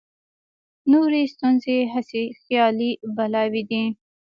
نورې 0.91 1.21
ستونزې 1.33 1.77
هسې 1.93 2.23
خیالي 2.41 2.91
بلاوې 3.15 3.63
دي. 3.69 3.83